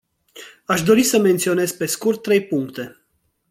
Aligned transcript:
Aș 0.65 0.83
dori 0.83 1.03
să 1.03 1.19
menționez 1.19 1.71
pe 1.71 1.85
scurt 1.85 2.21
trei 2.21 2.45
puncte. 2.45 3.05